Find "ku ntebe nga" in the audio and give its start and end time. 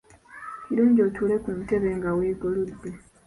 1.43-2.09